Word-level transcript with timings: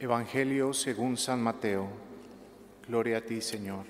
Evangelio 0.00 0.72
según 0.74 1.16
San 1.16 1.42
Mateo. 1.42 1.88
Gloria 2.86 3.18
a 3.18 3.20
ti, 3.20 3.40
Señor. 3.40 3.84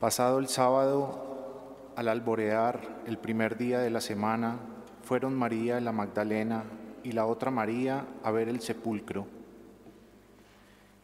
Pasado 0.00 0.40
el 0.40 0.48
sábado, 0.48 1.92
al 1.94 2.08
alborear 2.08 3.02
el 3.06 3.18
primer 3.18 3.56
día 3.56 3.78
de 3.78 3.90
la 3.90 4.00
semana, 4.00 4.56
fueron 5.04 5.38
María 5.38 5.80
la 5.80 5.92
Magdalena 5.92 6.64
y 7.04 7.12
la 7.12 7.26
otra 7.26 7.52
María 7.52 8.04
a 8.24 8.32
ver 8.32 8.48
el 8.48 8.60
sepulcro. 8.60 9.28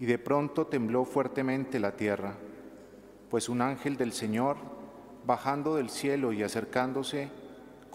Y 0.01 0.07
de 0.07 0.19
pronto 0.19 0.67
tembló 0.67 1.05
fuertemente 1.05 1.79
la 1.79 1.93
tierra, 1.93 2.35
pues 3.31 3.49
un 3.49 3.63
ángel 3.63 3.97
del 3.97 4.13
Señor, 4.13 4.57
bajando 5.25 5.77
del 5.77 5.91
cielo 5.91 6.33
y 6.33 6.43
acercándose, 6.43 7.31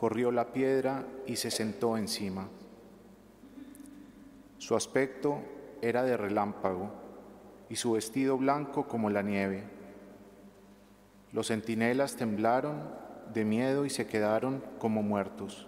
corrió 0.04 0.34
la 0.34 0.52
piedra 0.52 1.06
y 1.26 1.38
se 1.38 1.50
sentó 1.50 1.96
encima. 1.96 2.50
Su 4.58 4.76
aspecto 4.76 5.40
era 5.82 6.04
de 6.04 6.18
relámpago 6.18 6.92
y 7.70 7.78
su 7.78 7.94
vestido 7.94 8.38
blanco 8.38 8.86
como 8.86 9.10
la 9.10 9.22
nieve. 9.22 9.64
Los 11.32 11.48
centinelas 11.48 12.18
temblaron 12.18 12.84
de 13.34 13.46
miedo 13.46 13.86
y 13.86 13.90
se 13.90 14.06
quedaron 14.06 14.62
como 14.78 15.04
muertos. 15.04 15.68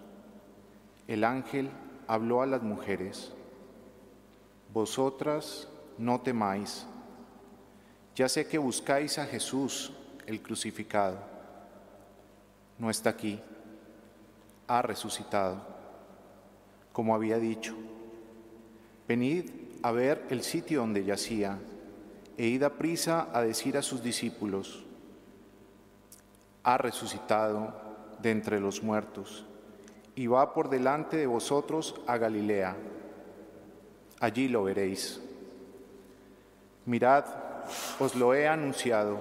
El 1.08 1.24
ángel 1.24 1.70
habló 2.06 2.42
a 2.42 2.46
las 2.46 2.62
mujeres, 2.62 3.32
Vosotras 4.74 5.70
no 5.98 6.20
temáis, 6.20 6.86
ya 8.18 8.28
sé 8.28 8.46
que 8.50 8.58
buscáis 8.58 9.18
a 9.18 9.28
Jesús, 9.28 9.94
el 10.26 10.42
crucificado. 10.42 11.20
No 12.78 12.90
está 12.90 13.12
aquí 13.12 13.40
ha 14.68 14.82
resucitado, 14.82 15.62
como 16.92 17.16
había 17.16 17.38
dicho. 17.38 17.76
Venid 19.08 19.52
a 19.84 19.92
ver 19.92 20.26
el 20.30 20.42
sitio 20.42 20.80
donde 20.80 21.04
yacía 21.04 21.60
e 22.38 22.48
id 22.48 22.64
a 22.64 22.72
prisa 22.72 23.30
a 23.32 23.42
decir 23.42 23.78
a 23.78 23.82
sus 23.82 24.02
discípulos, 24.04 24.84
ha 26.64 26.78
resucitado 26.78 27.74
de 28.20 28.32
entre 28.32 28.60
los 28.60 28.82
muertos 28.82 29.46
y 30.16 30.28
va 30.28 30.54
por 30.54 30.70
delante 30.70 31.18
de 31.18 31.28
vosotros 31.28 31.96
a 32.08 32.18
Galilea. 32.18 32.76
Allí 34.20 34.48
lo 34.48 34.64
veréis. 34.64 35.22
Mirad, 36.86 37.26
os 38.00 38.16
lo 38.16 38.34
he 38.34 38.48
anunciado. 38.48 39.20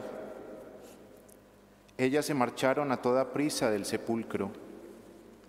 Ellas 1.98 2.24
se 2.24 2.34
marcharon 2.34 2.90
a 2.90 3.02
toda 3.02 3.32
prisa 3.32 3.70
del 3.70 3.84
sepulcro 3.84 4.50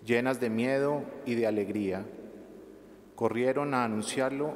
llenas 0.06 0.40
de 0.40 0.48
miedo 0.48 1.02
y 1.26 1.34
de 1.34 1.46
alegría, 1.46 2.04
corrieron 3.16 3.74
a 3.74 3.84
anunciarlo 3.84 4.54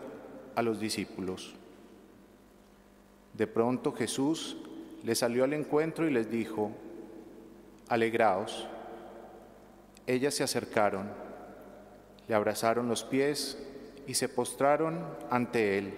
a 0.54 0.62
los 0.62 0.78
discípulos. 0.78 1.54
De 3.34 3.46
pronto 3.46 3.92
Jesús 3.92 4.56
les 5.02 5.18
salió 5.18 5.44
al 5.44 5.52
encuentro 5.52 6.06
y 6.06 6.12
les 6.12 6.30
dijo, 6.30 6.70
alegraos. 7.88 8.68
Ellas 10.06 10.34
se 10.34 10.44
acercaron, 10.44 11.08
le 12.28 12.34
abrazaron 12.34 12.88
los 12.88 13.04
pies 13.04 13.58
y 14.06 14.14
se 14.14 14.28
postraron 14.28 15.04
ante 15.30 15.78
él. 15.78 15.94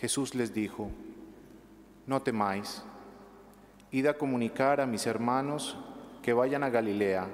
Jesús 0.00 0.34
les 0.34 0.54
dijo, 0.54 0.90
no 2.06 2.22
temáis, 2.22 2.82
id 3.90 4.06
a 4.06 4.14
comunicar 4.14 4.80
a 4.80 4.86
mis 4.86 5.06
hermanos 5.06 5.76
que 6.22 6.32
vayan 6.32 6.62
a 6.62 6.70
Galilea 6.70 7.26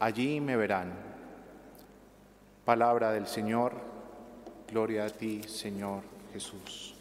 allí 0.00 0.40
me 0.40 0.56
verán. 0.56 0.92
Palabra 2.64 3.12
del 3.12 3.26
Señor, 3.26 3.74
gloria 4.68 5.04
a 5.04 5.10
ti, 5.10 5.42
Señor 5.44 6.02
Jesús. 6.32 6.95